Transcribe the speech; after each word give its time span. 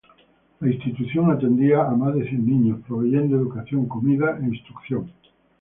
La 0.61 0.67
institución 0.73 1.29
atendía 1.29 1.83
a 1.83 1.91
más 1.91 2.15
de 2.15 2.27
cien 2.27 2.43
niños 2.43 2.79
proveyendo 2.87 3.37
educación, 3.37 3.85
comida 3.87 4.35
e 4.41 4.45
instrucción 4.45 5.01
católica. 5.05 5.29